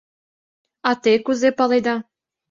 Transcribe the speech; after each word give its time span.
—А 0.89 0.91
те 1.03 1.13
кузе 1.25 1.49
паледа? 1.57 1.95